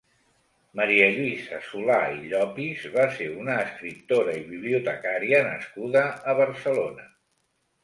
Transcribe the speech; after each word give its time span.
Maria 0.77 1.09
Lluïsa 1.17 1.59
Solà 1.65 1.97
i 2.13 2.23
Llopis 2.31 2.87
va 2.95 3.05
ser 3.19 3.29
una 3.43 3.59
escriptora 3.67 4.35
i 4.41 4.41
bibliotecària 4.49 5.45
nascuda 5.53 6.05
a 6.35 6.39
Barcelona. 6.43 7.09